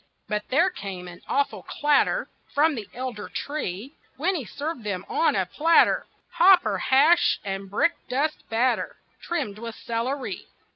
[0.27, 5.35] But there came an awful clatter From that elder tree, When he served them on
[5.35, 10.47] a platter Hopper hash and brick dust batter Trimmed with celery!